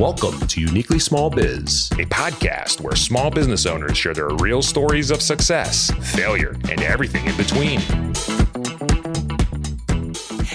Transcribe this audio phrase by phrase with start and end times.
[0.00, 5.10] Welcome to Uniquely Small Biz, a podcast where small business owners share their real stories
[5.10, 7.80] of success, failure, and everything in between.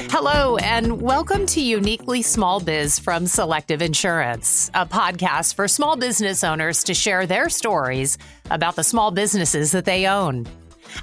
[0.10, 6.44] Hello, and welcome to Uniquely Small Biz from Selective Insurance, a podcast for small business
[6.44, 8.18] owners to share their stories
[8.50, 10.48] about the small businesses that they own.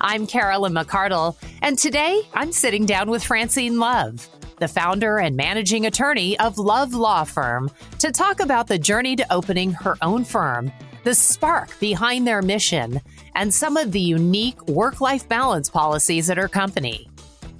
[0.01, 4.29] I'm Carolyn McCardle, and today I'm sitting down with Francine Love
[4.63, 7.69] the founder and managing attorney of Love Law Firm,
[7.99, 10.71] to talk about the journey to opening her own firm,
[11.03, 13.00] the spark behind their mission,
[13.35, 17.09] and some of the unique work life balance policies at her company.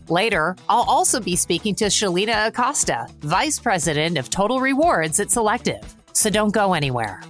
[0.09, 5.83] Later, I'll also be speaking to Shalina Acosta, Vice President of Total Rewards at Selective.
[6.13, 7.21] So don't go anywhere.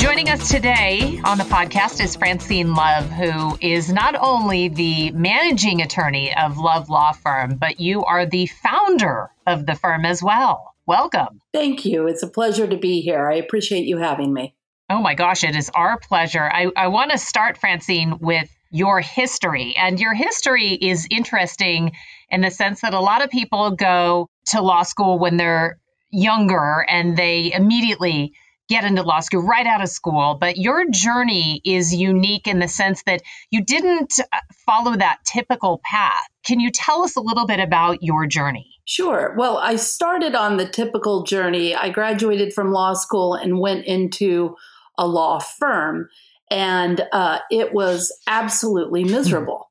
[0.00, 5.82] Joining us today on the podcast is Francine Love, who is not only the managing
[5.82, 10.74] attorney of Love Law Firm, but you are the founder of the firm as well.
[10.86, 11.42] Welcome.
[11.52, 12.06] Thank you.
[12.06, 13.30] It's a pleasure to be here.
[13.30, 14.54] I appreciate you having me.
[14.88, 16.50] Oh my gosh, it is our pleasure.
[16.50, 19.76] I, I want to start, Francine, with your history.
[19.76, 21.92] And your history is interesting
[22.30, 25.78] in the sense that a lot of people go to law school when they're
[26.10, 28.32] younger and they immediately
[28.70, 32.68] get into law school right out of school, but your journey is unique in the
[32.68, 36.22] sense that you didn't uh, follow that typical path.
[36.44, 38.78] Can you tell us a little bit about your journey?
[38.84, 39.34] Sure.
[39.36, 41.74] Well, I started on the typical journey.
[41.74, 44.56] I graduated from law school and went into
[44.96, 46.08] a law firm,
[46.50, 49.69] and uh, it was absolutely miserable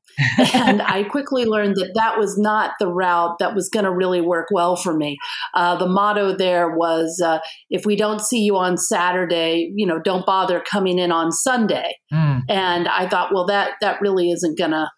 [0.53, 4.21] and I quickly learned that that was not the route that was going to really
[4.21, 5.17] work well for me.
[5.53, 7.39] Uh, the motto there was, uh,
[7.69, 11.95] "If we don't see you on Saturday, you know, don't bother coming in on Sunday."
[12.13, 12.41] Mm.
[12.49, 14.89] And I thought, well, that that really isn't going to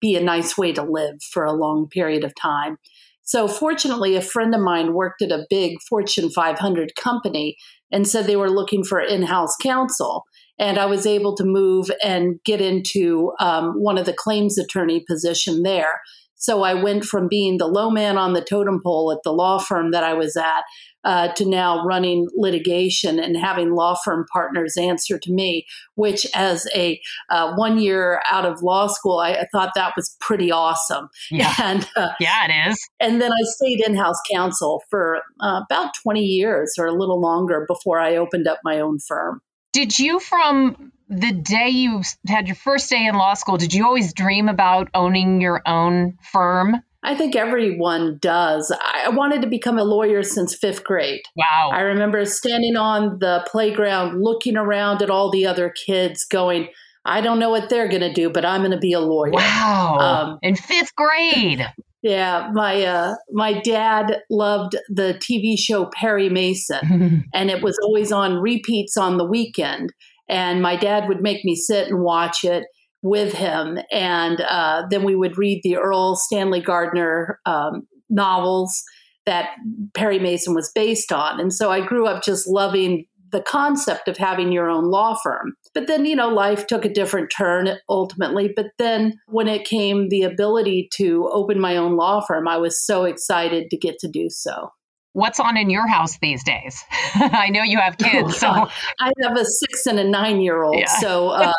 [0.00, 2.76] be a nice way to live for a long period of time.
[3.22, 7.56] So, fortunately, a friend of mine worked at a big Fortune 500 company
[7.92, 10.24] and said they were looking for in house counsel
[10.60, 15.02] and I was able to move and get into um, one of the claims attorney
[15.08, 16.02] position there.
[16.36, 19.58] So I went from being the low man on the totem pole at the law
[19.58, 20.62] firm that I was at
[21.04, 26.66] uh, to now running litigation and having law firm partners answer to me, which as
[26.74, 27.00] a
[27.30, 31.08] uh, one year out of law school, I, I, thought that was pretty awesome.
[31.30, 32.78] Yeah, and, uh, yeah, it is.
[33.00, 37.20] And then I stayed in house counsel for uh, about 20 years or a little
[37.20, 39.40] longer before I opened up my own firm.
[39.72, 43.84] Did you, from the day you had your first day in law school, did you
[43.84, 46.76] always dream about owning your own firm?
[47.02, 48.70] I think everyone does.
[48.78, 51.22] I wanted to become a lawyer since fifth grade.
[51.34, 51.70] Wow.
[51.72, 56.68] I remember standing on the playground looking around at all the other kids going,
[57.04, 59.32] I don't know what they're going to do, but I'm going to be a lawyer.
[59.32, 59.96] Wow.
[59.98, 61.66] Um, in fifth grade.
[62.02, 68.10] Yeah, my uh, my dad loved the TV show Perry Mason, and it was always
[68.10, 69.92] on repeats on the weekend.
[70.28, 72.64] And my dad would make me sit and watch it
[73.02, 78.82] with him, and uh, then we would read the Erle Stanley Gardner um, novels
[79.26, 79.50] that
[79.94, 81.38] Perry Mason was based on.
[81.38, 85.54] And so I grew up just loving the concept of having your own law firm.
[85.74, 88.52] But then, you know, life took a different turn ultimately.
[88.54, 92.84] But then when it came the ability to open my own law firm, I was
[92.84, 94.70] so excited to get to do so.
[95.12, 96.84] What's on in your house these days?
[97.14, 100.78] I know you have kids, so I have a six and a nine year old.
[100.78, 100.86] Yeah.
[100.86, 101.52] So, uh,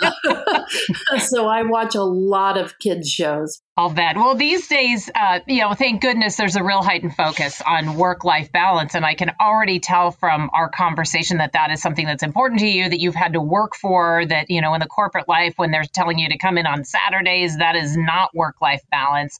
[1.17, 3.61] so I watch a lot of kids shows.
[3.75, 4.15] I'll bet.
[4.15, 8.23] Well, these days, uh, you know, thank goodness there's a real heightened focus on work
[8.23, 12.23] life balance, and I can already tell from our conversation that that is something that's
[12.23, 12.89] important to you.
[12.89, 14.25] That you've had to work for.
[14.25, 16.85] That you know, in the corporate life, when they're telling you to come in on
[16.85, 19.39] Saturdays, that is not work life balance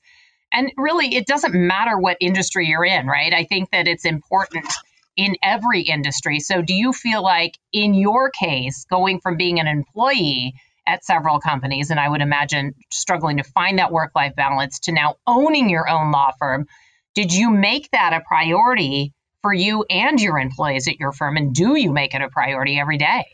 [0.54, 3.34] and really, it doesn't matter what industry you're in, right?
[3.34, 4.72] I think that it's important
[5.16, 6.40] in every industry.
[6.40, 10.54] So, do you feel like, in your case, going from being an employee
[10.88, 14.92] at several companies, and I would imagine struggling to find that work life balance, to
[14.92, 16.68] now owning your own law firm,
[17.16, 21.38] did you make that a priority for you and your employees at your firm?
[21.38, 23.26] And do you make it a priority every day?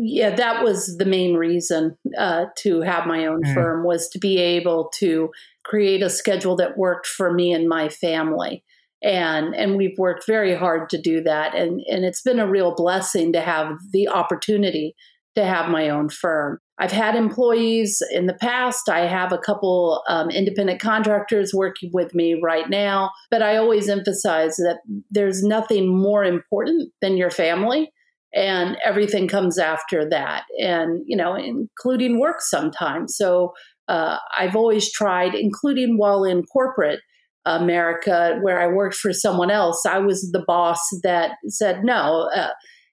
[0.00, 3.52] yeah that was the main reason uh, to have my own mm.
[3.52, 5.30] firm was to be able to
[5.68, 8.64] create a schedule that worked for me and my family.
[9.02, 11.54] And and we've worked very hard to do that.
[11.54, 14.96] And and it's been a real blessing to have the opportunity
[15.36, 16.58] to have my own firm.
[16.80, 18.88] I've had employees in the past.
[18.88, 23.10] I have a couple um, independent contractors working with me right now.
[23.30, 24.78] But i always emphasize that
[25.10, 27.92] there's nothing more important than your family
[28.34, 33.16] and everything comes after that and you know including work sometimes.
[33.16, 33.52] So
[33.88, 37.00] uh, i've always tried including while in corporate
[37.46, 42.50] America, where I worked for someone else, I was the boss that said, no, uh,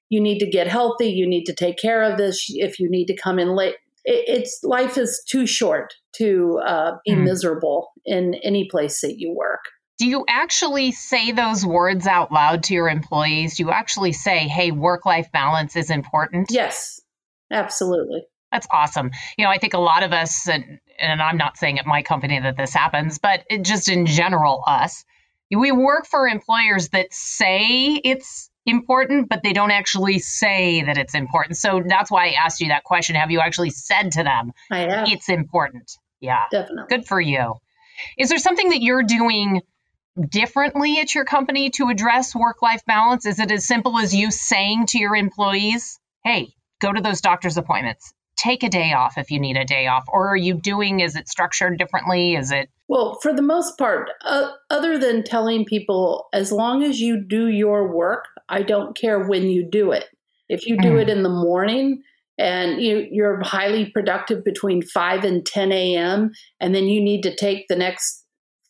[0.10, 1.10] you need to get healthy.
[1.10, 2.46] You need to take care of this.
[2.50, 6.92] If you need to come in late, it, it's life is too short to uh,
[7.06, 7.24] be mm.
[7.24, 9.62] miserable in any place that you work.
[9.98, 13.56] Do you actually say those words out loud to your employees?
[13.56, 16.48] Do you actually say, hey, work life balance is important?
[16.52, 17.00] Yes,
[17.50, 18.24] absolutely.
[18.52, 19.12] That's awesome.
[19.38, 22.04] You know, I think a lot of us, and, and I'm not saying at my
[22.04, 25.04] company that this happens, but just in general, us,
[25.52, 31.14] we work for employers that say it's important, but they don't actually say that it's
[31.14, 31.58] important.
[31.58, 33.16] So that's why I asked you that question.
[33.16, 35.08] Have you actually said to them, I have.
[35.08, 35.92] it's important?
[36.20, 36.46] Yeah.
[36.52, 36.98] Definitely.
[36.98, 37.56] Good for you.
[38.18, 39.62] Is there something that you're doing
[40.30, 43.26] differently at your company to address work life balance?
[43.26, 47.58] Is it as simple as you saying to your employees, hey, go to those doctor's
[47.58, 48.14] appointments?
[48.38, 50.06] Take a day off if you need a day off.
[50.08, 52.36] Or are you doing, is it structured differently?
[52.36, 52.70] Is it?
[52.88, 57.48] Well, for the most part, uh, other than telling people, as long as you do
[57.48, 60.06] your work, I don't care when you do it.
[60.50, 61.02] If you do mm.
[61.02, 62.04] it in the morning
[62.38, 67.36] and you, you're highly productive between 5 and 10 a.m., and then you need to
[67.36, 68.24] take the next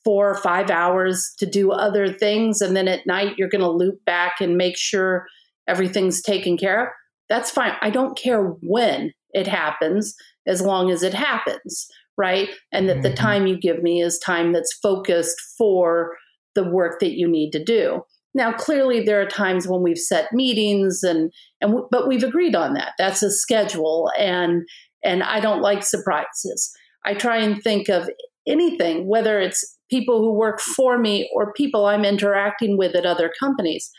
[0.06, 3.70] four or five hours to do other things, and then at night you're going to
[3.70, 5.26] loop back and make sure
[5.68, 6.90] everything's taken care of,
[7.28, 7.74] that's fine.
[7.82, 10.16] I don't care when it happens
[10.48, 11.88] as long as it happens,
[12.18, 12.50] right?
[12.72, 13.04] And that mm-hmm.
[13.04, 16.16] the time you give me is time that's focused for
[16.56, 18.02] the work that you need to do.
[18.34, 22.56] Now, clearly, there are times when we've set meetings, and and w- but we've agreed
[22.56, 22.94] on that.
[22.98, 24.64] That's a schedule, and
[25.04, 26.74] and I don't like surprises.
[27.06, 28.10] I try and think of
[28.48, 33.32] anything, whether it's people who work for me or people I'm interacting with at other
[33.40, 33.90] companies.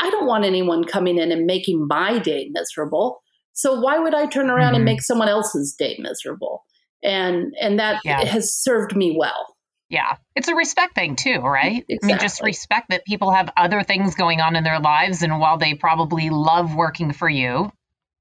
[0.00, 3.22] I don't want anyone coming in and making my day miserable.
[3.52, 4.76] So why would I turn around mm-hmm.
[4.76, 6.64] and make someone else's day miserable?
[7.02, 8.24] And and that yeah.
[8.24, 9.56] has served me well.
[9.88, 10.16] Yeah.
[10.34, 11.84] It's a respect thing too, right?
[11.86, 11.98] Exactly.
[12.02, 15.22] I mean, just respect that people have other things going on in their lives.
[15.22, 17.70] And while they probably love working for you,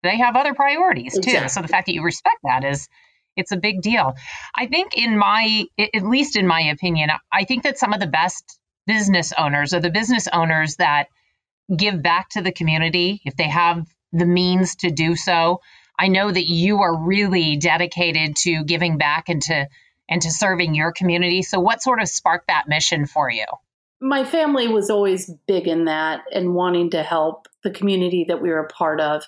[0.04, 1.44] they have other priorities exactly.
[1.44, 1.50] too.
[1.50, 2.90] So the fact that you respect that is,
[3.38, 4.16] it's a big deal.
[4.54, 8.08] I think, in my, at least in my opinion, I think that some of the
[8.08, 11.08] best business owners are the business owners that
[11.74, 15.62] give back to the community if they have the means to do so.
[16.00, 19.68] I know that you are really dedicated to giving back and to
[20.10, 21.42] and to serving your community.
[21.42, 23.46] So, what sort of sparked that mission for you?
[24.02, 28.50] My family was always big in that and wanting to help the community that we
[28.50, 29.24] were a part of.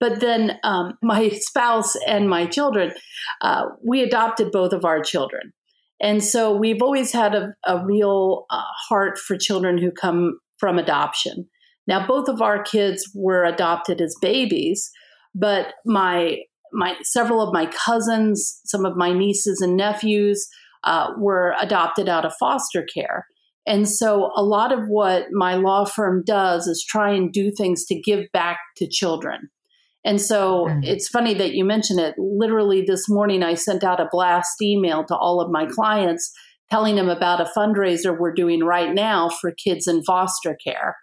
[0.00, 2.92] But then um, my spouse and my children,
[3.40, 5.52] uh, we adopted both of our children.
[6.00, 10.78] And so we've always had a, a real uh, heart for children who come from
[10.78, 11.48] adoption.
[11.86, 14.90] Now, both of our kids were adopted as babies,
[15.34, 16.38] but my
[16.72, 20.48] my several of my cousins, some of my nieces and nephews
[20.84, 23.26] uh, were adopted out of foster care.
[23.66, 27.84] And so a lot of what my law firm does is try and do things
[27.86, 29.50] to give back to children.
[30.04, 30.84] And so mm-hmm.
[30.84, 32.14] it's funny that you mention it.
[32.16, 36.32] Literally this morning, I sent out a blast email to all of my clients
[36.70, 40.96] telling them about a fundraiser we're doing right now for kids in foster care.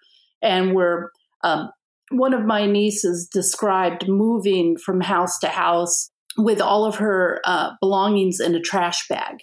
[0.43, 1.09] And we're
[1.43, 1.71] um,
[2.11, 7.71] one of my nieces described moving from house to house with all of her uh,
[7.81, 9.37] belongings in a trash bag.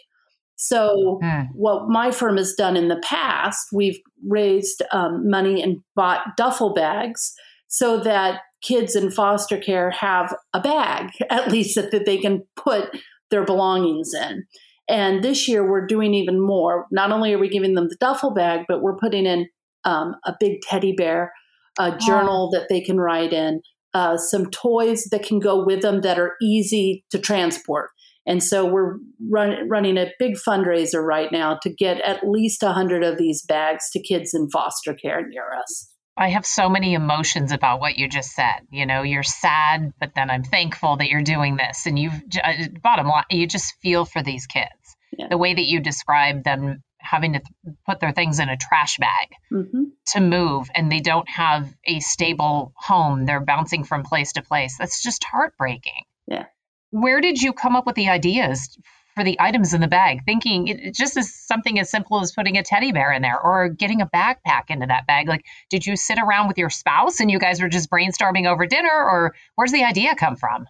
[0.57, 1.49] So, mm.
[1.55, 3.99] what my firm has done in the past, we've
[4.29, 7.33] raised um, money and bought duffel bags
[7.69, 12.43] so that kids in foster care have a bag, at least that, that they can
[12.57, 12.91] put
[13.31, 14.45] their belongings in.
[14.87, 16.87] And this year, we're doing even more.
[16.91, 19.47] Not only are we giving them the duffel bag, but we're putting in
[19.85, 21.33] um, a big teddy bear
[21.81, 23.63] a journal that they can write in,
[23.95, 27.91] uh, some toys that can go with them that are easy to transport.
[28.27, 33.03] And so we're run, running a big fundraiser right now to get at least 100
[33.03, 35.89] of these bags to kids in foster care near us.
[36.17, 38.67] I have so many emotions about what you just said.
[38.71, 41.87] You know, you're sad, but then I'm thankful that you're doing this.
[41.87, 44.69] And you've, uh, bottom line, you just feel for these kids.
[45.17, 45.29] Yeah.
[45.31, 48.99] The way that you describe them having to th- put their things in a trash
[48.99, 49.85] bag mm-hmm.
[50.07, 53.27] to move and they don't have a stable home.
[53.27, 54.77] They're bouncing from place to place.
[54.79, 56.05] That's just heartbreaking.
[56.27, 56.47] Yeah.
[56.91, 58.79] Where did you come up with the ideas
[59.15, 60.25] for the items in the bag?
[60.25, 63.69] Thinking it, just is something as simple as putting a teddy bear in there or
[63.69, 65.29] getting a backpack into that bag.
[65.29, 68.67] Like did you sit around with your spouse and you guys were just brainstorming over
[68.67, 70.67] dinner or where's the idea come from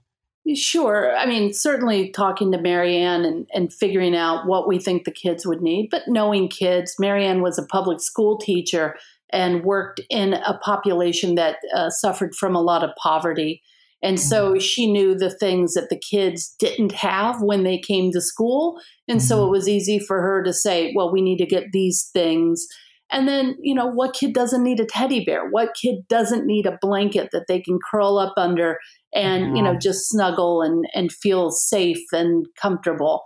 [0.54, 1.16] Sure.
[1.16, 5.47] I mean, certainly talking to Marianne and, and figuring out what we think the kids
[5.47, 6.97] would need, but knowing kids.
[6.99, 8.97] Marianne was a public school teacher
[9.33, 13.62] and worked in a population that uh, suffered from a lot of poverty.
[14.02, 14.61] And so mm-hmm.
[14.61, 18.80] she knew the things that the kids didn't have when they came to school.
[19.09, 19.49] And so mm-hmm.
[19.49, 22.66] it was easy for her to say, well, we need to get these things.
[23.11, 25.49] And then, you know, what kid doesn't need a teddy bear?
[25.49, 28.79] What kid doesn't need a blanket that they can curl up under
[29.12, 33.23] and, you know, just snuggle and, and feel safe and comfortable?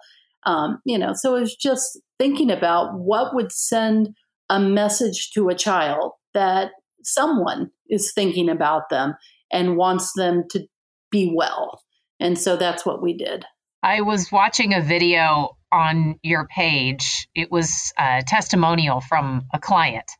[0.46, 4.14] Um, you know, so it's just thinking about what would send
[4.48, 6.70] a message to a child that
[7.02, 9.14] someone is thinking about them
[9.52, 10.66] and wants them to
[11.10, 11.82] be well.
[12.20, 13.44] And so that's what we did.
[13.82, 17.28] I was watching a video on your page.
[17.34, 20.10] It was a testimonial from a client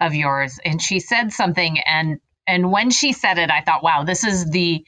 [0.00, 2.18] of yours and she said something and
[2.48, 4.84] and when she said it I thought wow this is the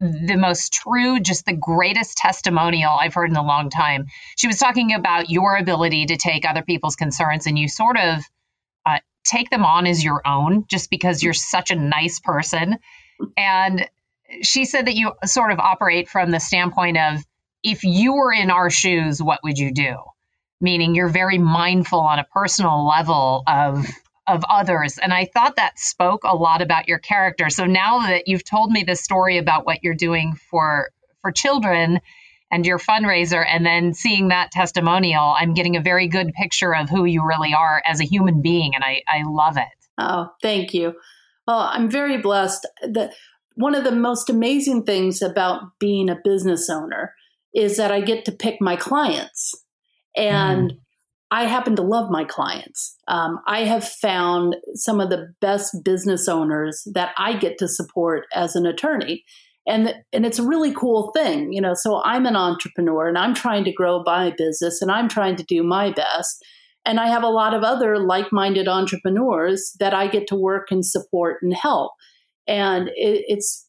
[0.00, 4.06] the most true just the greatest testimonial I've heard in a long time.
[4.36, 8.20] She was talking about your ability to take other people's concerns and you sort of
[8.86, 12.78] uh, take them on as your own just because you're such a nice person
[13.36, 13.88] and
[14.42, 17.24] she said that you sort of operate from the standpoint of
[17.62, 19.96] if you were in our shoes, what would you do?
[20.60, 23.86] Meaning you're very mindful on a personal level of
[24.26, 24.98] of others.
[24.98, 27.50] And I thought that spoke a lot about your character.
[27.50, 30.90] So now that you've told me the story about what you're doing for
[31.20, 32.00] for children
[32.50, 36.88] and your fundraiser and then seeing that testimonial, I'm getting a very good picture of
[36.88, 39.64] who you really are as a human being and I, I love it.
[39.98, 40.94] Oh, thank you.
[41.46, 43.12] Well, I'm very blessed that
[43.54, 47.14] one of the most amazing things about being a business owner
[47.54, 49.54] is that I get to pick my clients.
[50.16, 50.76] And mm.
[51.30, 52.96] I happen to love my clients.
[53.06, 58.26] Um, I have found some of the best business owners that I get to support
[58.34, 59.24] as an attorney.
[59.66, 61.74] And, and it's a really cool thing, you know.
[61.74, 65.44] So I'm an entrepreneur and I'm trying to grow my business and I'm trying to
[65.44, 66.44] do my best.
[66.84, 70.68] And I have a lot of other like minded entrepreneurs that I get to work
[70.70, 71.92] and support and help.
[72.48, 73.66] And it, it's,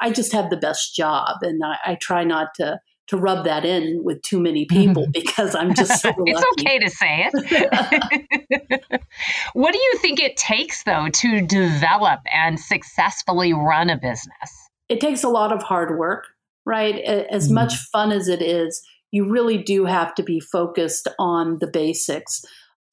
[0.00, 1.38] I just have the best job.
[1.42, 5.54] And I, I, try not to, to rub that in with too many people because
[5.54, 9.02] I'm just so It's okay to say it.
[9.54, 14.70] what do you think it takes, though, to develop and successfully run a business?
[14.88, 16.26] It takes a lot of hard work,
[16.64, 16.98] right?
[16.98, 17.54] As mm.
[17.54, 22.44] much fun as it is, you really do have to be focused on the basics.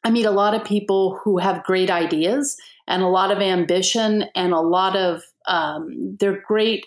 [0.04, 2.56] I meet a lot of people who have great ideas
[2.88, 6.86] and a lot of ambition and a lot of, um, they're great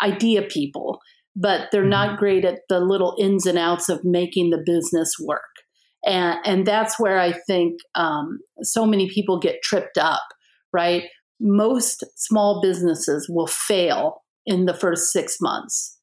[0.00, 1.00] idea people,
[1.36, 1.90] but they're mm-hmm.
[1.90, 5.42] not great at the little ins and outs of making the business work.
[6.04, 10.22] And, and that's where I think um, so many people get tripped up,
[10.72, 11.04] right?
[11.38, 15.98] Most small businesses will fail in the first six months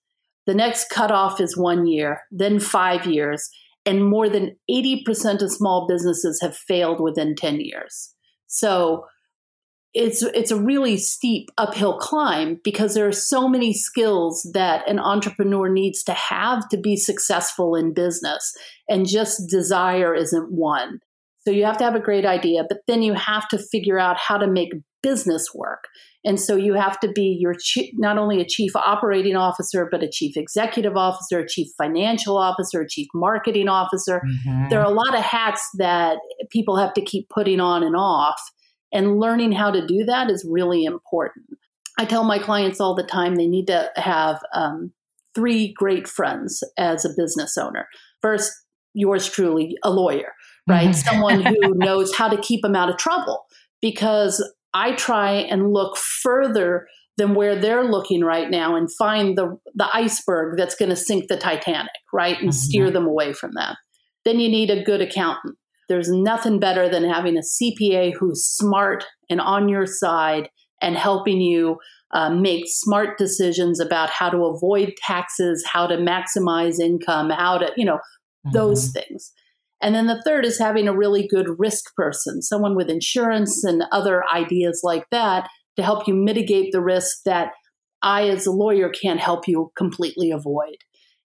[0.48, 3.50] the next cutoff is one year, then five years,
[3.86, 8.15] and more than 80% of small businesses have failed within 10 years.
[8.48, 9.03] So
[9.94, 15.00] it's it's a really steep uphill climb because there are so many skills that an
[15.00, 18.53] entrepreneur needs to have to be successful in business
[18.89, 21.00] and just desire isn't one.
[21.41, 24.17] So you have to have a great idea, but then you have to figure out
[24.17, 25.86] how to make business work.
[26.25, 30.03] And so you have to be your chief, not only a chief operating officer, but
[30.03, 34.22] a chief executive officer, a chief financial officer, a chief marketing officer.
[34.25, 34.70] Mm-hmm.
[34.70, 36.17] There are a lot of hats that
[36.51, 38.41] people have to keep putting on and off.
[38.91, 41.46] And learning how to do that is really important.
[42.00, 44.94] I tell my clients all the time they need to have um,
[45.36, 47.88] three great friends as a business owner.
[48.22, 48.53] First,
[48.94, 50.34] yours truly, a lawyer,
[50.67, 50.89] right?
[50.89, 50.94] Mm-hmm.
[50.94, 53.46] Someone who knows how to keep them out of trouble
[53.82, 59.58] because I try and look further than where they're looking right now and find the
[59.75, 62.39] the iceberg that's going to sink the Titanic, right?
[62.39, 62.58] And mm-hmm.
[62.58, 63.77] steer them away from that.
[64.24, 65.56] Then you need a good accountant.
[65.89, 70.50] There's nothing better than having a CPA who's smart and on your side
[70.82, 71.77] and helping you
[72.13, 77.72] uh, make smart decisions about how to avoid taxes, how to maximize income, how to,
[77.75, 78.51] you know, mm-hmm.
[78.53, 79.32] those things.
[79.82, 83.84] And then the third is having a really good risk person, someone with insurance and
[83.91, 87.51] other ideas like that to help you mitigate the risk that
[88.01, 90.77] I, as a lawyer, can't help you completely avoid.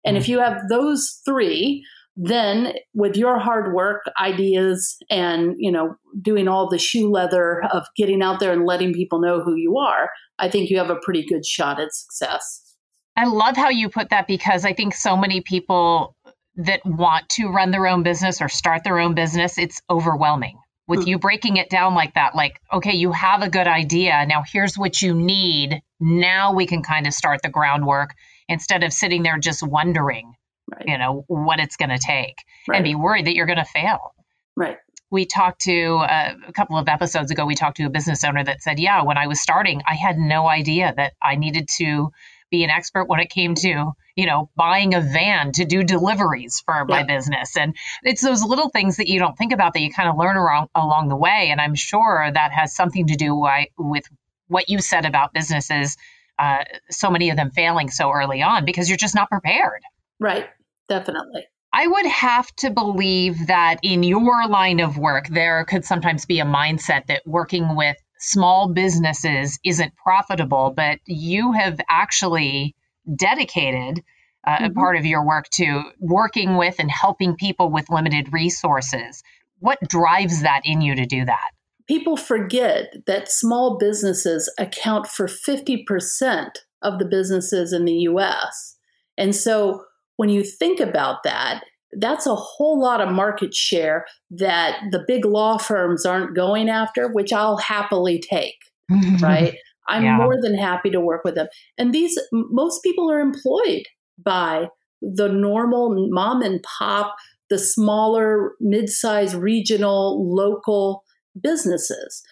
[0.04, 0.28] And if mm.
[0.28, 1.84] you have those three,
[2.16, 7.86] then with your hard work, ideas, and you know, doing all the shoe leather of
[7.96, 11.00] getting out there and letting people know who you are, I think you have a
[11.02, 12.76] pretty good shot at success.
[13.16, 16.16] I love how you put that because I think so many people
[16.56, 20.58] that want to run their own business or start their own business, it's overwhelming.
[20.86, 21.06] With mm.
[21.06, 24.26] you breaking it down like that, like, okay, you have a good idea.
[24.26, 25.80] Now here's what you need.
[26.00, 28.14] Now we can kind of start the groundwork
[28.48, 30.34] instead of sitting there just wondering,
[30.72, 30.88] right.
[30.88, 32.36] you know, what it's going to take
[32.68, 32.76] right.
[32.76, 34.14] and be worried that you're going to fail.
[34.56, 34.78] Right.
[35.10, 38.42] We talked to uh, a couple of episodes ago, we talked to a business owner
[38.42, 42.10] that said, Yeah, when I was starting, I had no idea that I needed to
[42.50, 46.62] be an expert when it came to, you know, buying a van to do deliveries
[46.64, 46.84] for yeah.
[46.86, 47.56] my business.
[47.56, 50.36] And it's those little things that you don't think about that you kind of learn
[50.36, 51.48] around, along the way.
[51.50, 53.34] And I'm sure that has something to do
[53.76, 54.04] with
[54.48, 55.96] what you said about businesses,
[56.38, 59.82] uh, so many of them failing so early on because you're just not prepared.
[60.20, 60.46] Right.
[60.88, 61.46] Definitely.
[61.72, 66.40] I would have to believe that in your line of work, there could sometimes be
[66.40, 72.76] a mindset that working with small businesses isn't profitable, but you have actually
[73.16, 74.02] dedicated
[74.46, 74.64] uh, mm-hmm.
[74.64, 79.22] a part of your work to working with and helping people with limited resources.
[79.58, 81.50] What drives that in you to do that?
[81.88, 86.50] People forget that small businesses account for 50%
[86.82, 88.76] of the businesses in the US.
[89.16, 89.84] And so
[90.22, 91.64] when you think about that,
[91.98, 97.12] that's a whole lot of market share that the big law firms aren't going after,
[97.12, 98.54] which I'll happily take,
[99.20, 99.56] right?
[99.88, 100.16] I'm yeah.
[100.16, 101.48] more than happy to work with them.
[101.76, 103.82] And these, most people are employed
[104.24, 104.68] by
[105.00, 107.16] the normal mom and pop,
[107.50, 111.02] the smaller, mid sized regional, local
[111.42, 112.22] businesses.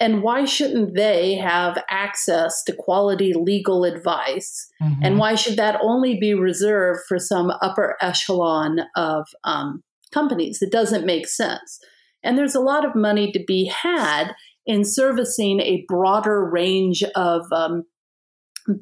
[0.00, 4.66] And why shouldn't they have access to quality legal advice?
[4.82, 5.02] Mm-hmm.
[5.04, 10.62] And why should that only be reserved for some upper echelon of um, companies?
[10.62, 11.78] It doesn't make sense.
[12.22, 14.32] And there's a lot of money to be had
[14.64, 17.84] in servicing a broader range of um,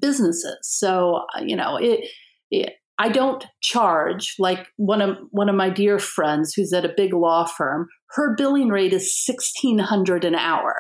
[0.01, 0.59] businesses.
[0.63, 2.09] So, uh, you know, it,
[2.51, 6.95] it, I don't charge like one of one of my dear friends who's at a
[6.97, 7.89] big law firm.
[8.11, 10.75] Her billing rate is sixteen hundred an hour.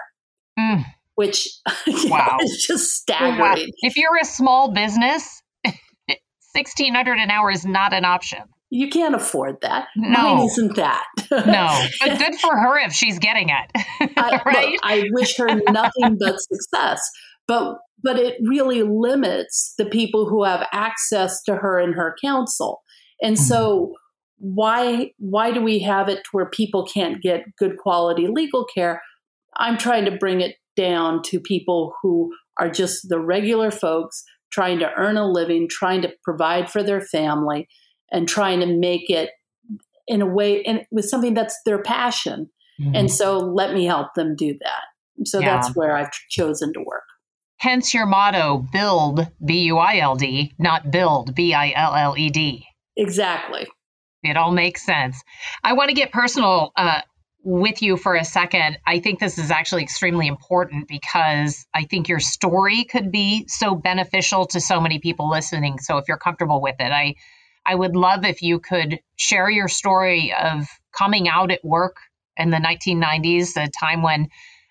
[1.18, 1.48] Which
[2.04, 2.36] wow.
[2.38, 3.40] know, is just staggering.
[3.40, 3.56] Wow.
[3.78, 5.42] If you're a small business,
[6.54, 8.38] sixteen hundred an hour is not an option.
[8.70, 9.88] You can't afford that.
[9.96, 11.06] No, Mine isn't that.
[11.32, 14.12] no, but good for her if she's getting it.
[14.16, 14.70] I, right?
[14.70, 17.00] Look, I wish her nothing but success,
[17.48, 22.82] but but it really limits the people who have access to her and her counsel.
[23.20, 23.42] And mm-hmm.
[23.42, 23.94] so
[24.36, 29.02] why why do we have it where people can't get good quality legal care
[29.56, 34.78] I'm trying to bring it down to people who are just the regular folks trying
[34.78, 37.68] to earn a living, trying to provide for their family,
[38.12, 39.30] and trying to make it
[40.06, 42.48] in a way and with something that's their passion.
[42.80, 42.94] Mm-hmm.
[42.94, 45.26] And so let me help them do that.
[45.26, 45.56] So yeah.
[45.56, 47.02] that's where I've chosen to work.
[47.58, 52.14] Hence your motto build, B U I L D, not build, B I L L
[52.16, 52.64] E D.
[52.96, 53.66] Exactly.
[54.22, 55.20] It all makes sense.
[55.62, 57.02] I want to get personal uh,
[57.48, 58.76] with you for a second.
[58.86, 63.74] I think this is actually extremely important because I think your story could be so
[63.74, 65.78] beneficial to so many people listening.
[65.78, 67.14] So if you're comfortable with it, I
[67.64, 71.96] I would love if you could share your story of coming out at work
[72.36, 74.28] in the 1990s, the time when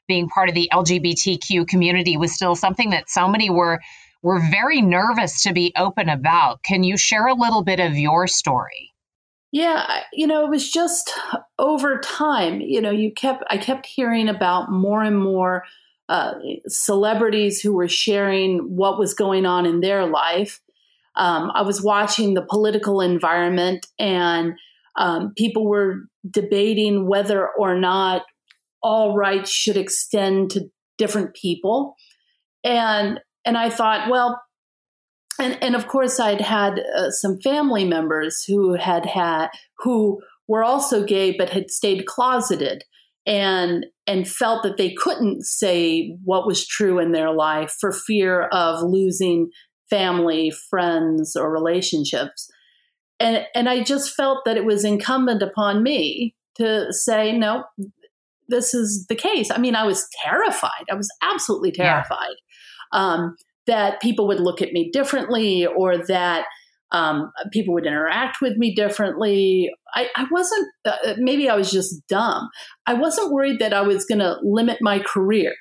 [0.08, 3.80] being part of the LGBTQ community was still something that so many were
[4.22, 6.62] were very nervous to be open about.
[6.62, 8.94] Can you share a little bit of your story?
[9.52, 11.12] Yeah, you know, it was just
[11.58, 12.60] over time.
[12.60, 15.64] You know, you kept I kept hearing about more and more
[16.10, 16.34] uh,
[16.68, 20.60] celebrities who were sharing what was going on in their life.
[21.16, 24.54] Um, I was watching the political environment, and
[24.98, 28.24] um, people were debating whether or not
[28.84, 31.96] all rights should extend to different people.
[32.64, 34.42] And and I thought, well,
[35.40, 40.64] and and of course I'd had uh, some family members who had had who were
[40.64, 42.84] also gay but had stayed closeted
[43.26, 48.44] and and felt that they couldn't say what was true in their life for fear
[48.44, 49.50] of losing
[49.90, 52.50] family, friends or relationships.
[53.20, 57.64] And and I just felt that it was incumbent upon me to say no
[58.50, 59.52] this is the case.
[59.52, 60.86] I mean, I was terrified.
[60.90, 62.36] I was absolutely terrified.
[62.94, 63.00] Yeah.
[63.00, 63.36] Um,
[63.68, 66.46] that people would look at me differently or that
[66.92, 69.70] um, people would interact with me differently.
[69.94, 72.50] I, I wasn't, uh, maybe I was just dumb.
[72.86, 75.54] I wasn't worried that I was going to limit my career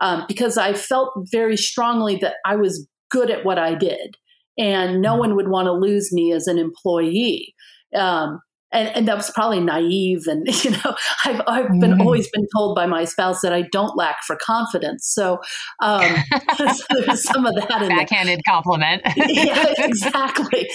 [0.00, 4.16] um, because I felt very strongly that I was good at what I did
[4.58, 5.20] and no mm-hmm.
[5.20, 7.54] one would want to lose me as an employee.
[7.94, 8.40] Um,
[8.72, 10.26] and, and that was probably naive.
[10.26, 12.00] And you know, I've I've been mm-hmm.
[12.00, 15.06] always been told by my spouse that I don't lack for confidence.
[15.06, 15.38] So,
[15.80, 16.16] um,
[16.56, 18.54] so there's some of that in backhanded there.
[18.54, 19.02] compliment.
[19.16, 20.68] yeah, exactly.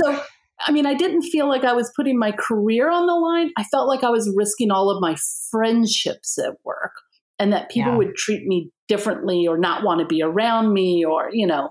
[0.00, 0.22] so.
[0.66, 3.50] I mean, I didn't feel like I was putting my career on the line.
[3.58, 5.16] I felt like I was risking all of my
[5.50, 6.92] friendships at work
[7.40, 7.98] and that people yeah.
[7.98, 11.70] would treat me differently or not want to be around me or, you know.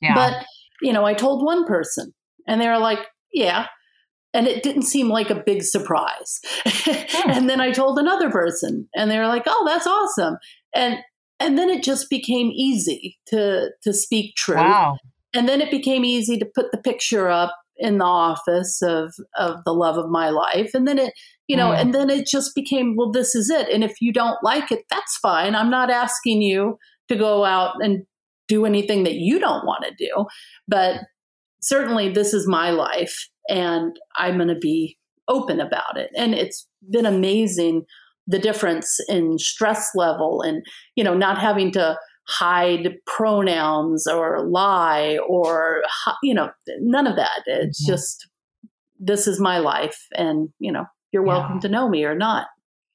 [0.00, 0.14] Yeah.
[0.14, 0.46] But,
[0.80, 2.14] you know, I told one person
[2.46, 3.00] and they were like,
[3.32, 3.66] yeah,
[4.38, 6.38] and it didn't seem like a big surprise.
[6.64, 7.30] Hmm.
[7.30, 10.36] and then I told another person, and they were like, "Oh, that's awesome."
[10.72, 10.98] And
[11.40, 14.58] and then it just became easy to to speak truth.
[14.58, 14.98] Wow.
[15.34, 19.64] And then it became easy to put the picture up in the office of of
[19.64, 20.70] the love of my life.
[20.72, 21.14] And then it,
[21.48, 21.80] you know, Mm.
[21.80, 23.68] and then it just became, well, this is it.
[23.72, 25.56] And if you don't like it, that's fine.
[25.56, 28.04] I'm not asking you to go out and
[28.46, 30.26] do anything that you don't want to do.
[30.68, 31.00] But
[31.60, 36.10] certainly this is my life and I'm going to be open about it.
[36.16, 37.84] And it's been amazing
[38.26, 40.64] the difference in stress level and,
[40.96, 45.82] you know, not having to hide pronouns or lie or,
[46.22, 47.42] you know, none of that.
[47.46, 47.86] It's Mhm.
[47.86, 48.28] just,
[48.98, 49.98] this is my life.
[50.14, 51.38] And, you know, you're Yeah.
[51.38, 52.48] welcome to know me or not.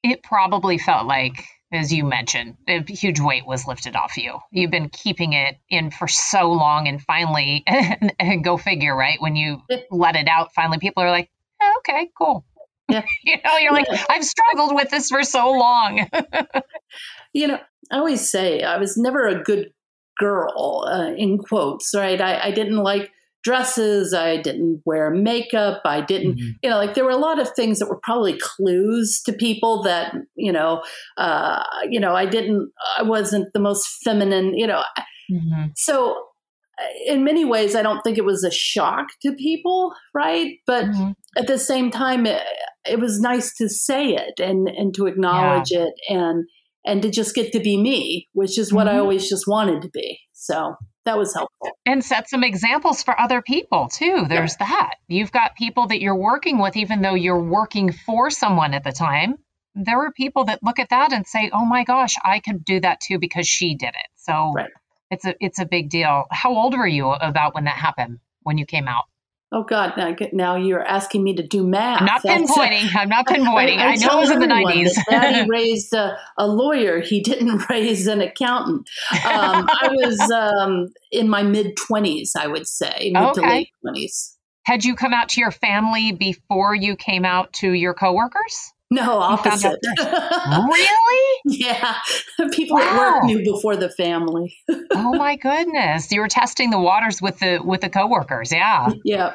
[0.04, 4.40] It probably felt like, as you mentioned, a huge weight was lifted off you.
[4.52, 7.64] You've been keeping it in for so long, and finally,
[8.20, 9.20] and go figure, right?
[9.22, 9.78] When you Yeah.
[9.92, 11.30] let it out, finally, people are like,
[11.62, 12.46] "Oh, "Okay, cool."
[12.90, 13.04] Yeah.
[13.24, 14.04] you know, you're like, Yeah.
[14.10, 16.08] "I've struggled with this for so long."
[17.34, 17.60] you know,
[17.92, 19.72] I always say I was never a good
[20.18, 22.20] girl, uh, in quotes, right?
[22.22, 23.12] I, I didn't like
[23.44, 24.14] dresses.
[24.14, 25.82] I didn't wear makeup.
[25.86, 26.50] I didn't, Mm-hmm.
[26.64, 29.84] you know, like there were a lot of things that were probably clues to people
[29.84, 30.82] that, you know,
[31.18, 34.84] uh, you know, I didn't, I wasn't the most feminine, you know.
[35.32, 35.72] Mhm.
[35.76, 36.14] So
[36.80, 40.56] uh, in many ways, I don't think it was a shock to people, right?
[40.66, 41.16] But Mhm.
[41.38, 42.42] at the same time it,
[42.86, 46.46] it was nice to say it and and to acknowledge it and
[46.86, 49.00] and to just get to be me which is what i Mhm.
[49.00, 50.76] always just wanted to be so
[51.06, 54.26] that was helpful and set some examples for other people too.
[54.28, 54.96] There's that.
[55.08, 58.92] You've got people that you're working with, even though you're working for someone at the
[58.92, 59.36] time.
[59.76, 62.80] There are people that look at that and say, "Oh my gosh, I could do
[62.82, 64.70] that too because she did it." So Right.
[65.10, 66.26] it's a it's a big deal.
[66.32, 68.20] How old were you about when that happened?
[68.44, 69.06] When you came out?
[69.54, 72.96] Oh god now, now you're asking me to do math I'm not That's- pinpointing.
[72.96, 73.78] I'm not pinpointing.
[73.78, 74.90] I, know it was in the 90s.
[74.96, 77.00] that Daddy raised a, a lawyer.
[77.00, 78.90] He didn't raise an accountant.
[79.12, 84.38] Um, I was um, in my mid twenties, I would say, mid to late twenties.
[84.66, 88.72] Had you come out to your family before you came out to your coworkers?
[88.94, 89.80] No, You found out opposite.
[90.68, 91.40] really?
[91.46, 91.96] yeah,
[92.52, 94.56] people at work knew before the family.
[94.92, 96.12] oh my goodness!
[96.12, 98.52] You were testing the waters with the with the coworkers.
[98.52, 98.90] Yeah.
[99.04, 99.34] yeah.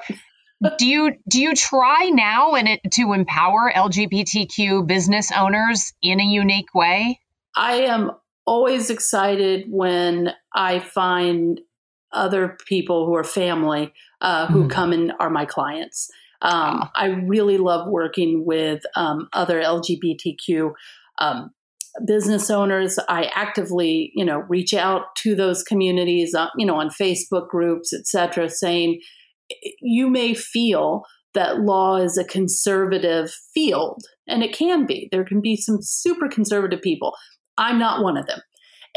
[0.78, 6.24] do you do you try now and it to empower LGBTQ business owners in a
[6.24, 7.20] unique way?
[7.56, 8.12] I am
[8.46, 11.60] always excited when I find
[12.12, 14.70] other people who are family uh, who Mm.
[14.70, 16.08] come and are my clients.
[16.40, 16.90] Um, Ah.
[16.94, 20.72] I really love working with um, other LGBTQ
[21.18, 21.50] um,
[22.06, 22.98] business owners.
[23.08, 27.92] I actively, you know, reach out to those communities, uh, you know, on Facebook groups,
[27.92, 29.00] etc., saying
[29.80, 31.02] you may feel
[31.34, 35.08] that law is a conservative field, and it can be.
[35.10, 37.14] There can be some super conservative people.
[37.56, 38.40] I'm not one of them.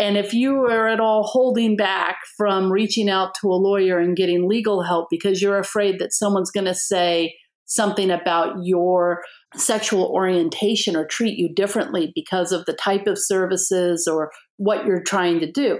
[0.01, 4.17] And if you are at all holding back from reaching out to a lawyer and
[4.17, 7.35] getting legal help because you're afraid that someone's going to say
[7.65, 9.21] something about your
[9.55, 15.03] sexual orientation or treat you differently because of the type of services or what you're
[15.03, 15.79] trying to do,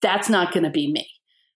[0.00, 1.06] that's not going to be me.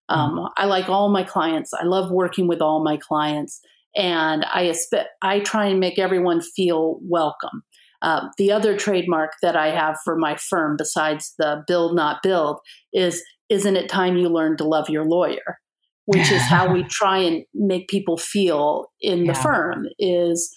[0.09, 1.73] Um, I like all my clients.
[1.73, 3.61] I love working with all my clients,
[3.95, 4.73] and I
[5.21, 7.63] I try and make everyone feel welcome.
[8.01, 12.59] Uh, the other trademark that I have for my firm, besides the build not build,
[12.93, 15.59] is isn't it time you learn to love your lawyer?
[16.05, 19.41] Which is how we try and make people feel in the Yeah.
[19.41, 19.85] firm.
[19.99, 20.55] Is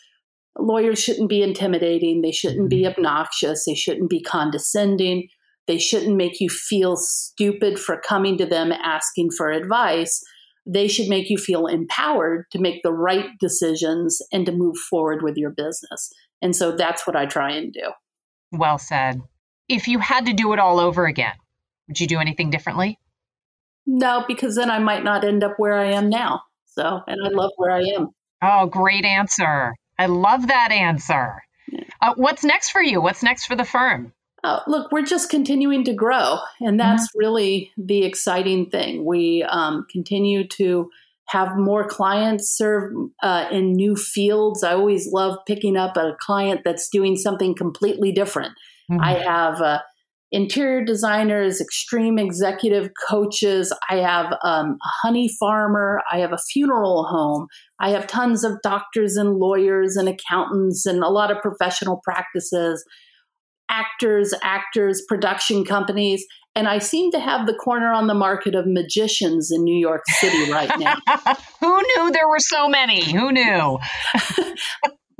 [0.59, 2.23] lawyers shouldn't be intimidating.
[2.23, 3.65] They shouldn't be obnoxious.
[3.67, 5.29] They shouldn't be condescending.
[5.67, 10.21] They shouldn't make you feel stupid for coming to them asking for advice.
[10.67, 15.23] They should make you feel empowered to make the right decisions and to move forward
[15.23, 16.11] with your business.
[16.43, 17.93] And so that's what I try and do.
[18.51, 19.23] Well said.
[19.69, 21.33] If you had to do it all over again,
[21.89, 22.99] would you do anything differently?
[23.87, 26.43] No, because then I might not end up where I am now.
[26.67, 28.09] So, and I love where I am.
[28.43, 29.75] Oh, great answer.
[29.99, 31.43] I love that answer.
[32.01, 33.01] Uh, what's next for you?
[33.01, 34.13] What's next for the firm?
[34.45, 39.05] Uh, look, we're just continuing to grow, and that's really the exciting thing.
[39.05, 40.91] We um, continue to
[41.29, 44.63] have more clients serve uh, in new fields.
[44.63, 48.53] I always love picking up a client that's doing something completely different.
[49.01, 49.79] I have uh,
[50.33, 53.73] interior designers, extreme executive coaches.
[53.89, 56.03] I have um, a honey farmer.
[56.11, 57.47] I have a funeral home.
[57.79, 62.85] I have tons of doctors and lawyers and accountants and a lot of professional practices,
[63.71, 66.25] actors, actors, production companies.
[66.55, 70.03] And I seem to have the corner on the market of magicians in New York
[70.07, 70.97] City right now.
[71.61, 73.11] Who knew there were so many?
[73.11, 73.79] Who knew?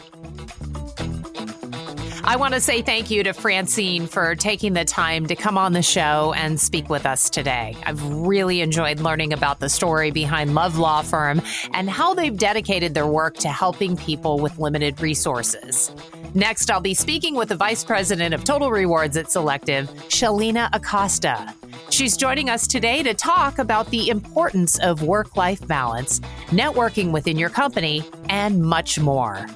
[2.27, 5.71] I want to say thank you to Francine for taking the time to come on
[5.71, 7.73] the show and speak with us today.
[7.85, 11.41] I've really enjoyed learning about the story behind Love Law Firm
[11.73, 15.89] and how they've dedicated their work to helping people with limited resources.
[16.33, 21.55] Next, I'll be speaking with the Vice President of Total Rewards at Selective, Shalina Acosta.
[21.91, 27.37] She's joining us today to talk about the importance of work life balance, networking within
[27.37, 29.47] your company, and much more.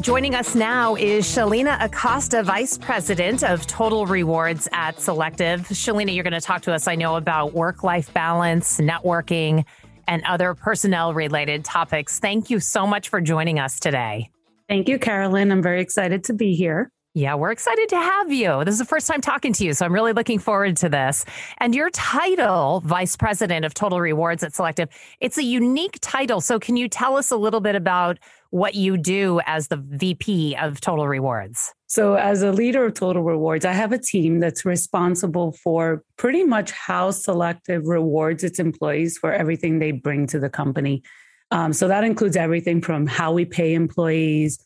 [0.00, 5.60] Joining us now is Shalina Acosta, Vice President of Total Rewards at Selective.
[5.62, 9.64] Shalina, you're going to talk to us, I know, about work life balance, networking,
[10.06, 12.18] and other personnel related topics.
[12.18, 14.30] Thank you so much for joining us today.
[14.68, 15.50] Thank you, Carolyn.
[15.50, 16.90] I'm very excited to be here.
[17.14, 18.62] Yeah, we're excited to have you.
[18.64, 21.24] This is the first time talking to you, so I'm really looking forward to this.
[21.56, 26.42] And your title, Vice President of Total Rewards at Selective, it's a unique title.
[26.42, 28.18] So can you tell us a little bit about
[28.50, 31.72] what you do as the VP of Total Rewards?
[31.86, 36.44] So, as a leader of Total Rewards, I have a team that's responsible for pretty
[36.44, 41.02] much how Selective rewards its employees for everything they bring to the company.
[41.50, 44.58] Um, so, that includes everything from how we pay employees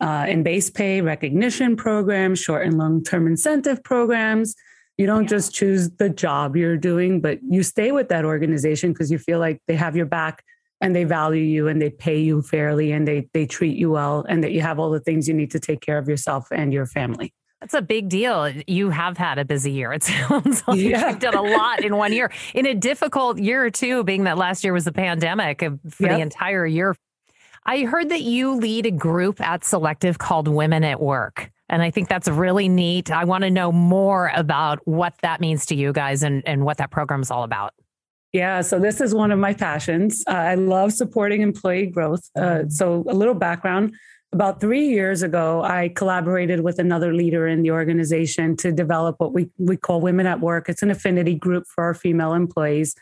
[0.00, 4.54] uh, in base pay, recognition programs, short and long term incentive programs.
[4.98, 5.28] You don't yeah.
[5.28, 9.38] just choose the job you're doing, but you stay with that organization because you feel
[9.38, 10.42] like they have your back
[10.80, 14.24] and they value you and they pay you fairly and they they treat you well
[14.28, 16.72] and that you have all the things you need to take care of yourself and
[16.72, 17.32] your family.
[17.60, 18.50] That's a big deal.
[18.66, 19.92] You have had a busy year.
[19.92, 21.10] It sounds like yeah.
[21.10, 22.30] you've done a lot in one year.
[22.54, 26.16] In a difficult year too, being that last year was the pandemic for yep.
[26.16, 26.94] the entire year.
[27.64, 31.50] I heard that you lead a group at Selective called Women at Work.
[31.68, 33.10] And I think that's really neat.
[33.10, 36.76] I want to know more about what that means to you guys and, and what
[36.76, 37.74] that program is all about.
[38.36, 40.22] Yeah, so this is one of my passions.
[40.26, 42.28] Uh, I love supporting employee growth.
[42.36, 43.94] Uh, so, a little background
[44.30, 49.32] about three years ago, I collaborated with another leader in the organization to develop what
[49.32, 50.68] we, we call Women at Work.
[50.68, 52.94] It's an affinity group for our female employees.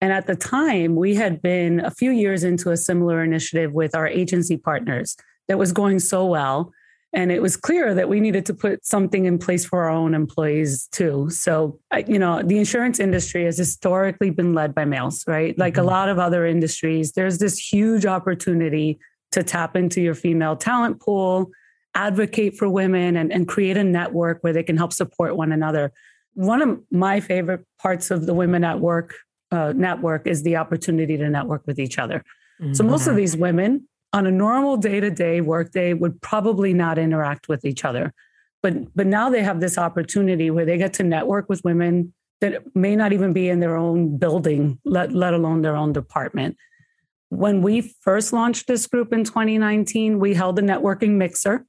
[0.00, 3.92] And at the time, we had been a few years into a similar initiative with
[3.96, 5.16] our agency partners
[5.48, 6.72] that was going so well.
[7.16, 10.12] And it was clear that we needed to put something in place for our own
[10.12, 11.30] employees too.
[11.30, 15.58] So, you know, the insurance industry has historically been led by males, right?
[15.58, 15.82] Like mm-hmm.
[15.82, 18.98] a lot of other industries, there's this huge opportunity
[19.32, 21.50] to tap into your female talent pool,
[21.94, 25.92] advocate for women, and, and create a network where they can help support one another.
[26.34, 29.14] One of my favorite parts of the Women at Work
[29.50, 32.22] uh, network is the opportunity to network with each other.
[32.72, 33.16] So, most of mm-hmm.
[33.16, 37.84] these women on a normal day to day workday would probably not interact with each
[37.84, 38.12] other.
[38.62, 42.62] But, but now they have this opportunity where they get to network with women that
[42.74, 46.56] may not even be in their own building, let, let alone their own department.
[47.28, 51.66] When we first launched this group in 2019, we held a networking mixer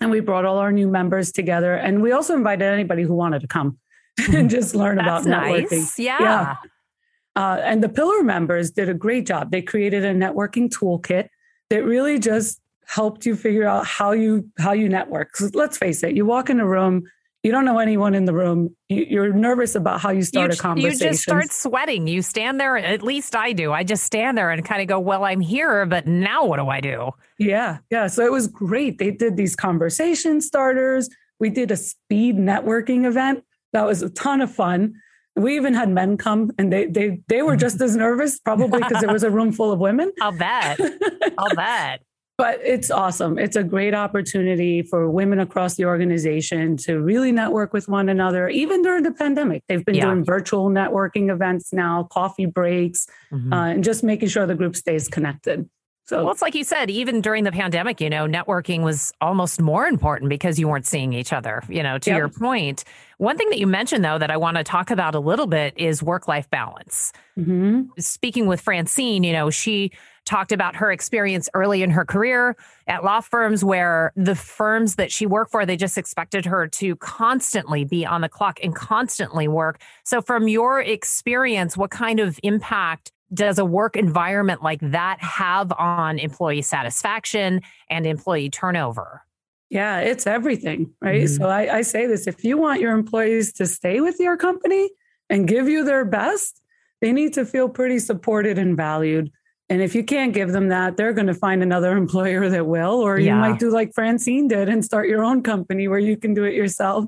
[0.00, 1.74] and we brought all our new members together.
[1.74, 3.78] And we also invited anybody who wanted to come
[4.32, 5.70] and just learn about networking.
[5.70, 5.98] Nice.
[5.98, 6.18] Yeah.
[6.20, 6.56] yeah.
[7.36, 9.50] Uh, and the pillar members did a great job.
[9.50, 11.28] They created a networking toolkit
[11.70, 15.36] that really just helped you figure out how you how you network.
[15.36, 17.04] So Let's face it, you walk in a room,
[17.42, 18.74] you don't know anyone in the room.
[18.88, 21.06] You, are nervous about how you start you, a conversation.
[21.06, 22.08] You just start sweating.
[22.08, 22.76] You stand there.
[22.76, 23.72] At least I do.
[23.72, 26.68] I just stand there and kind of go, "Well, I'm here, but now what do
[26.68, 28.08] I do?" Yeah, yeah.
[28.08, 28.98] So it was great.
[28.98, 31.08] They did these conversation starters.
[31.38, 33.44] We did a speed networking event.
[33.72, 34.94] That was a ton of fun.
[35.38, 39.00] We even had men come and they they they were just as nervous, probably because
[39.00, 40.12] there was a room full of women.
[40.20, 40.80] I'll bet.
[41.38, 42.02] I'll bet.
[42.38, 43.36] But it's awesome.
[43.36, 48.48] It's a great opportunity for women across the organization to really network with one another,
[48.48, 49.64] even during the pandemic.
[49.66, 50.04] They've been yeah.
[50.04, 53.52] doing virtual networking events now, coffee breaks, mm-hmm.
[53.52, 55.68] uh, and just making sure the group stays connected.
[56.08, 59.60] So well, it's like you said, even during the pandemic, you know, networking was almost
[59.60, 61.62] more important because you weren't seeing each other.
[61.68, 62.16] You know, to yep.
[62.16, 62.82] your point,
[63.18, 65.74] one thing that you mentioned though that I want to talk about a little bit
[65.76, 67.12] is work-life balance.
[67.38, 67.90] Mm-hmm.
[67.98, 69.92] Speaking with Francine, you know, she
[70.24, 75.12] talked about her experience early in her career at law firms where the firms that
[75.12, 79.48] she worked for they just expected her to constantly be on the clock and constantly
[79.48, 85.20] work so from your experience what kind of impact does a work environment like that
[85.20, 87.60] have on employee satisfaction
[87.90, 89.22] and employee turnover?
[89.70, 91.24] Yeah, it's everything, right?
[91.24, 91.42] Mm-hmm.
[91.42, 94.88] So I, I, say this if you want your employees to stay with your company
[95.28, 96.62] and give you their best,
[97.02, 99.30] they need to feel pretty supported and valued.
[99.68, 102.94] And if you can't give them that, they're going to find another employer that will,
[102.94, 103.40] or you yeah.
[103.40, 106.54] might do like Francine did and start your own company where you can do it
[106.54, 107.04] yourself.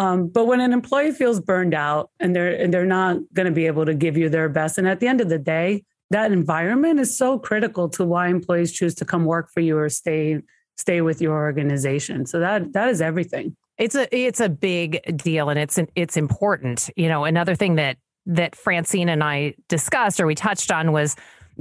[0.00, 3.52] Um, but when an employee feels burned out and they're and they're not going to
[3.52, 6.32] be able to give you their best, and at the end of the day, that
[6.32, 10.40] environment is so critical to why employees choose to come work for you or stay
[10.78, 12.24] stay with your organization.
[12.24, 13.54] So that that is everything.
[13.76, 16.88] It's a it's a big deal and it's an, it's important.
[16.96, 21.14] You know, another thing that that Francine and I discussed or we touched on was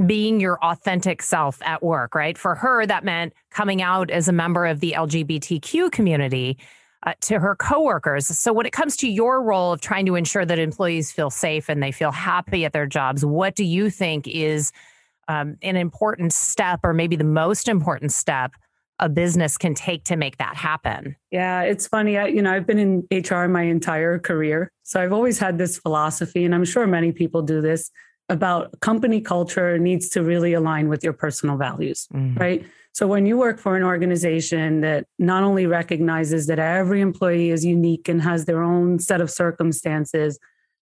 [0.06, 2.38] being your authentic self at work, right?
[2.38, 6.58] For her, that meant coming out as a member of the LGBTQ community
[7.06, 8.28] uh, to her coworkers.
[8.28, 11.70] So, when it comes to your role of trying to ensure that employees feel safe
[11.70, 14.72] and they feel happy at their jobs, what do you think is
[15.28, 18.52] um, an important step, or maybe the most important step?
[19.02, 21.16] A business can take to make that happen.
[21.32, 22.18] Yeah, it's funny.
[22.18, 24.74] I, you know, I've been in HR my entire career.
[24.84, 27.92] So I've always had this philosophy, and I'm sure many people do this
[28.28, 32.38] about company culture needs to really align with your personal values, mm-hmm.
[32.38, 32.66] right?
[33.00, 37.64] So when you work for an organization that not only recognizes that every employee is
[37.64, 40.38] unique and has their own set of circumstances,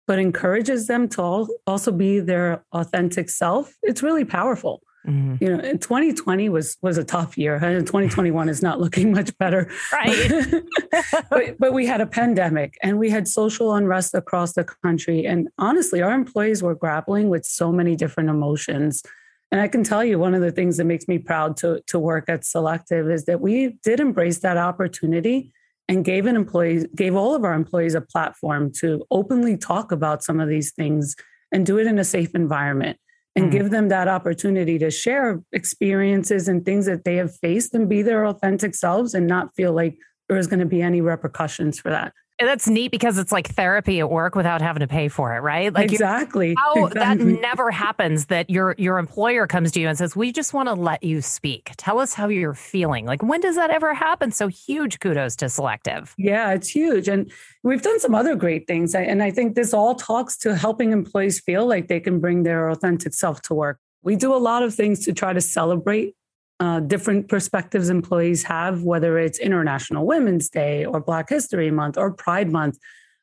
[0.08, 4.82] but encourages them to also be their authentic self, it's really powerful.
[5.06, 5.44] Mm-hmm.
[5.44, 9.70] You know, 2020 was was a tough year, and 2021 is not looking much better.
[9.92, 10.64] Right.
[11.30, 15.50] but, but we had a pandemic, and we had social unrest across the country, and
[15.58, 19.04] honestly, our employees were grappling with so many different emotions.
[19.52, 22.00] And I can tell you, one of the things that makes me proud to to
[22.00, 25.54] work at Selective is that we did embrace that opportunity
[25.88, 30.24] and gave an employee gave all of our employees a platform to openly talk about
[30.24, 31.16] some of these things
[31.52, 32.98] and do it in a safe environment
[33.36, 37.74] and mm give them that opportunity to share experiences and things that they have faced
[37.74, 41.02] and be their authentic selves and not feel like there is going to be any
[41.02, 42.14] repercussions for that.
[42.38, 45.40] And that's neat because it's like therapy at work without having to pay for it,
[45.40, 45.74] right?
[45.74, 46.54] Like exactly.
[46.58, 47.34] How exactly.
[47.34, 50.68] that never happens that your your employer comes to you and says, "We just want
[50.68, 51.72] to let you speak.
[51.78, 54.32] Tell us how you're feeling." Like when does that ever happen?
[54.32, 56.14] So huge kudos to Selective.
[56.18, 57.32] Yeah, it's huge, and
[57.64, 61.40] we've done some other great things, and I think this all talks to helping employees
[61.40, 63.80] feel like they can bring their authentic self to work.
[64.04, 66.16] We do a lot of things to try to celebrate
[66.60, 72.14] uh, different perspectives employees have, whether it's International Women's Day or Black History Month or
[72.14, 72.78] Pride Month.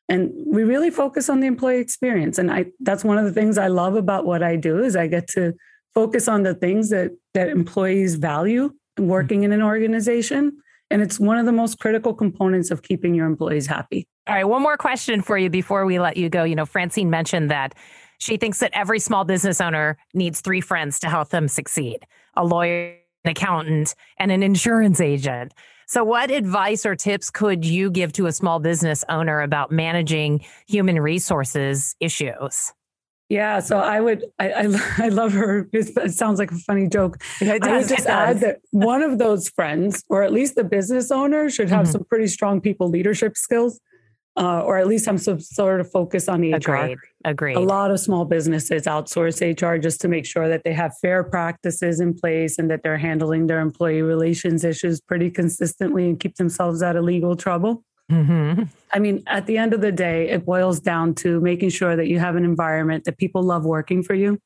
[0.09, 2.37] And we really focus on the employee experience.
[2.37, 5.07] And I that's one of the things I love about what I do is I
[5.07, 5.53] get to
[5.93, 10.57] focus on the things that that employees value working in an organization.
[10.91, 14.07] And it's one of the most critical components of keeping your employees happy.
[14.27, 16.43] All right, one more question for you before we let you go.
[16.43, 17.73] You know, Francine mentioned that
[18.19, 22.43] she thinks that every small business owner needs three friends to help them succeed a
[22.43, 25.53] lawyer, accountant, and an insurance agent.
[25.87, 30.43] So, what advice or tips could you give to a small business owner about managing
[30.67, 32.73] human resources issues?
[33.29, 35.67] Yeah, so I would, I, I, I love her.
[35.73, 37.17] It sounds like a funny joke.
[37.41, 41.49] I would just add that one of those friends, or at least the business owner,
[41.49, 41.91] should have mm-hmm.
[41.91, 43.79] some pretty strong people leadership skills
[44.35, 46.55] uh, or at least have some sort of focus on HR.
[46.55, 46.97] Agreed.
[47.25, 47.55] Agreed.
[47.55, 51.23] A lot of small businesses outsource HR just to make sure that they have fair
[51.23, 56.35] practices in place and that they're handling their employee relations issues pretty consistently and keep
[56.35, 57.83] themselves out of legal trouble.
[58.11, 58.63] Mm-hmm.
[58.91, 62.07] I mean, at the end of the day, it boils down to making sure that
[62.07, 64.39] you have an environment that people love working for you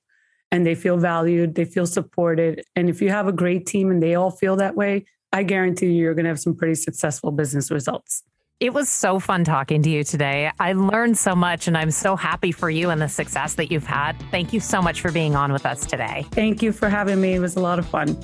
[0.51, 2.63] and they feel valued, they feel supported.
[2.75, 5.87] And if you have a great team and they all feel that way, I guarantee
[5.87, 8.23] you, you're going to have some pretty successful business results.
[8.59, 10.49] It was so fun talking to you today.
[10.59, 13.85] I learned so much and I'm so happy for you and the success that you've
[13.85, 14.13] had.
[14.31, 16.25] Thank you so much for being on with us today.
[16.31, 17.35] Thank you for having me.
[17.35, 18.15] It was a lot of fun.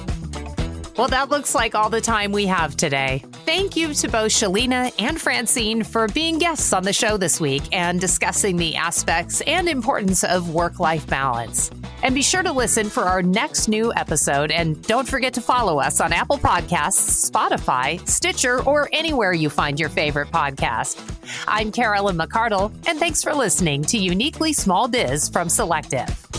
[0.95, 3.23] Well, that looks like all the time we have today.
[3.45, 7.63] Thank you to both Shalina and Francine for being guests on the show this week
[7.71, 11.71] and discussing the aspects and importance of work life balance.
[12.03, 14.51] And be sure to listen for our next new episode.
[14.51, 19.79] And don't forget to follow us on Apple Podcasts, Spotify, Stitcher, or anywhere you find
[19.79, 21.01] your favorite podcast.
[21.47, 26.32] I'm Carolyn McCardle, and thanks for listening to Uniquely Small Biz from Selective.